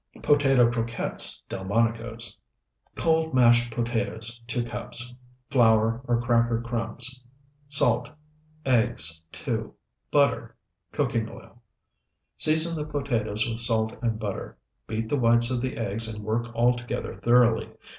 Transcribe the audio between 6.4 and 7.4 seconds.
crumbs.